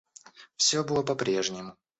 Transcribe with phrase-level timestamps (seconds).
[0.55, 1.77] Все было по-прежнему.